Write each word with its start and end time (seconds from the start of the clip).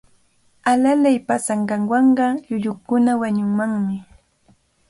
Alalay 0.71 1.17
paasanqanwanqa 1.27 2.25
llullukuna 2.47 3.11
wañunmanmi. 3.21 3.97